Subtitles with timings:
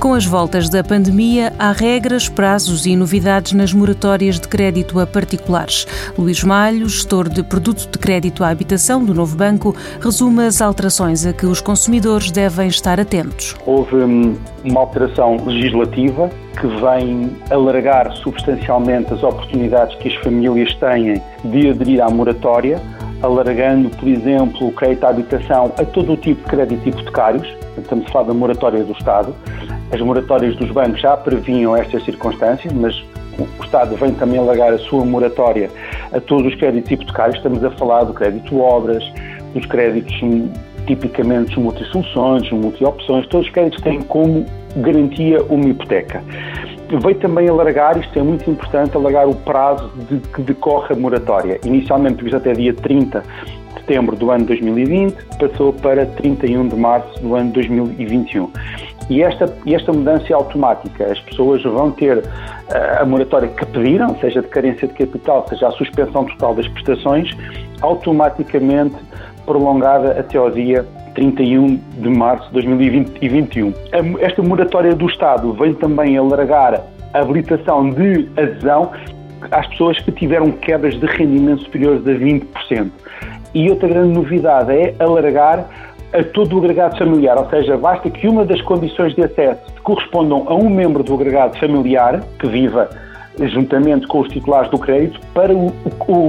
[0.00, 5.06] Com as voltas da pandemia, há regras, prazos e novidades nas moratórias de crédito a
[5.06, 5.86] particulares.
[6.16, 11.26] Luís Malho, gestor de produto de crédito à habitação do Novo Banco, resume as alterações
[11.26, 13.54] a que os consumidores devem estar atentos.
[13.66, 21.22] Houve hum, uma alteração legislativa que vem alargar substancialmente as oportunidades que as famílias têm
[21.44, 22.80] de aderir à moratória,
[23.22, 27.46] alargando, por exemplo, o crédito à habitação a todo o tipo de créditos hipotecários,
[27.76, 29.34] estamos a falar da moratória do Estado,
[29.92, 32.94] as moratórias dos bancos já previnham estas circunstâncias, mas
[33.38, 35.70] o Estado vem também alargar a sua moratória
[36.12, 37.36] a todos os créditos hipotecários.
[37.36, 39.02] Estamos a falar do crédito obras,
[39.54, 40.14] dos créditos
[40.86, 44.44] tipicamente multisoluções, multi-opções, todos os créditos têm como
[44.76, 46.22] garantia uma hipoteca.
[46.88, 51.60] Veio também alargar, isto é muito importante, alargar o prazo de que decorre a moratória.
[51.64, 57.20] Inicialmente previsto até dia 30 de setembro do ano 2020, passou para 31 de março
[57.20, 58.50] do ano 2021.
[59.10, 61.04] E esta, esta mudança é automática.
[61.04, 62.22] As pessoas vão ter uh,
[63.00, 67.28] a moratória que pediram, seja de carência de capital, seja a suspensão total das prestações,
[67.82, 68.94] automaticamente
[69.44, 73.74] prolongada até ao dia 31 de março de 2021.
[74.20, 76.80] Esta moratória do Estado vem também alargar
[77.12, 78.92] a habilitação de adesão
[79.50, 82.90] às pessoas que tiveram quebras de rendimento superiores a 20%.
[83.52, 85.66] E outra grande novidade é alargar
[86.12, 90.44] a todo o agregado familiar, ou seja, basta que uma das condições de acesso correspondam
[90.48, 92.88] a um membro do agregado familiar que viva
[93.48, 95.72] juntamente com os titulares do crédito para o,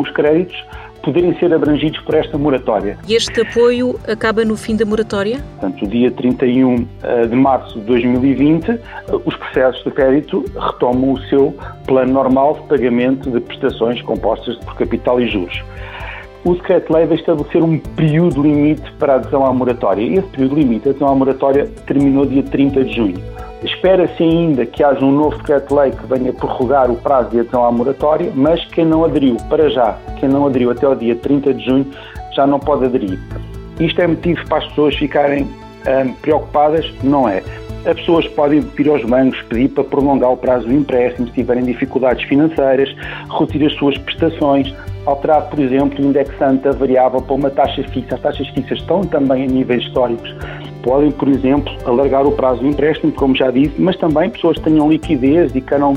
[0.00, 0.56] os créditos
[1.02, 2.98] poderem ser abrangidos por esta moratória.
[3.06, 5.38] E este apoio acaba no fim da moratória?
[5.60, 8.80] Portanto, dia 31 eh, de março de 2020, eh,
[9.24, 11.54] os processos de crédito retomam o seu
[11.86, 15.62] plano normal de pagamento de prestações compostas por capital e juros
[16.46, 20.04] o decreto-lei vai estabelecer um período limite para a adesão à moratória.
[20.04, 23.16] Esse período limite, a adesão à moratória, terminou dia 30 de junho.
[23.64, 27.72] Espera-se ainda que haja um novo decreto-lei que venha prorrogar o prazo de adesão à
[27.72, 31.64] moratória, mas quem não aderiu, para já, quem não aderiu até o dia 30 de
[31.64, 31.86] junho,
[32.32, 33.18] já não pode aderir.
[33.80, 36.88] Isto é motivo para as pessoas ficarem hum, preocupadas?
[37.02, 37.42] Não é.
[37.86, 41.64] As pessoas podem ir aos bancos pedir para prolongar o prazo do empréstimo se tiverem
[41.64, 42.92] dificuldades financeiras,
[43.38, 44.74] retirar as suas prestações,
[45.06, 48.16] alterar, por exemplo, indexando a variável para uma taxa fixa.
[48.16, 50.34] As taxas fixas estão também a níveis históricos.
[50.82, 54.64] Podem, por exemplo, alargar o prazo do empréstimo, como já disse, mas também pessoas que
[54.64, 55.94] tenham liquidez e queiram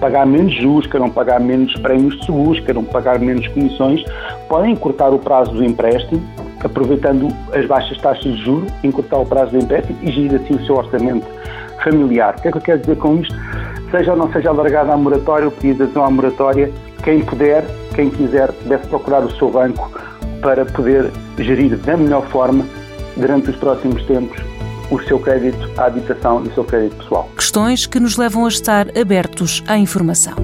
[0.00, 4.04] pagar menos juros, queiram pagar menos prémios de seguros, queiram pagar menos comissões,
[4.48, 6.22] podem encurtar o prazo do empréstimo,
[6.62, 10.66] aproveitando as baixas taxas de juros, encurtar o prazo do empréstimo e gerir assim o
[10.66, 11.26] seu orçamento
[11.82, 12.34] familiar.
[12.38, 13.34] O que é que eu quero dizer com isto?
[13.90, 16.70] Seja ou não seja alargada a moratória, o pedido de adesão à moratória,
[17.02, 17.64] quem puder
[17.96, 19.90] quem quiser deve procurar o seu banco
[20.42, 22.64] para poder gerir da melhor forma,
[23.16, 24.38] durante os próximos tempos,
[24.90, 27.28] o seu crédito à habitação e o seu crédito pessoal.
[27.36, 30.36] Questões que nos levam a estar abertos à informação.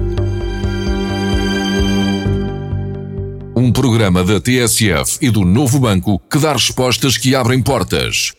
[3.55, 8.33] Um programa da TSF e do Novo Banco que dá respostas que abrem portas.